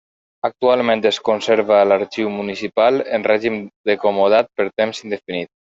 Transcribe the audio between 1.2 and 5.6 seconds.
conserva a l'Arxiu Municipal, en règim de comodat per temps indefinit.